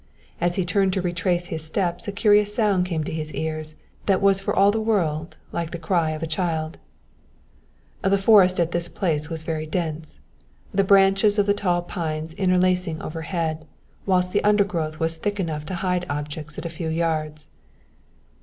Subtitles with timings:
[0.41, 3.75] As he turned to retrace his steps a curious sound came to his ears,
[4.07, 6.79] that was for all the world like the cry of a child,
[8.01, 10.19] The forest at this place was very dense,
[10.73, 13.67] the branches of the tall pines interlacing overhead,
[14.07, 17.49] whilst the undergrowth was thick enough to hide objects at a few yards.